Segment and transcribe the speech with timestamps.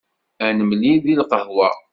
[0.45, 1.69] Ad nemlil deg lqahwa!